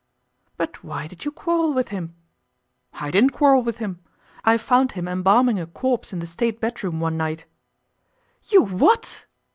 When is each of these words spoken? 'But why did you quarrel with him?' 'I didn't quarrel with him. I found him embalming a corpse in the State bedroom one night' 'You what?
'But 0.57 0.83
why 0.83 1.05
did 1.05 1.25
you 1.25 1.31
quarrel 1.31 1.73
with 1.73 1.89
him?' 1.89 2.15
'I 2.93 3.11
didn't 3.11 3.33
quarrel 3.33 3.61
with 3.61 3.77
him. 3.77 3.99
I 4.43 4.57
found 4.57 4.93
him 4.93 5.07
embalming 5.07 5.59
a 5.59 5.67
corpse 5.67 6.11
in 6.11 6.17
the 6.17 6.25
State 6.25 6.59
bedroom 6.59 6.99
one 6.99 7.17
night' 7.17 7.45
'You 8.49 8.63
what? 8.65 9.27